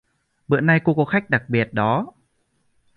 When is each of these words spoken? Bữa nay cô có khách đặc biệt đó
Bữa 0.47 0.61
nay 0.61 0.81
cô 0.83 0.93
có 0.93 1.05
khách 1.05 1.29
đặc 1.29 1.43
biệt 1.49 1.73
đó 1.73 2.13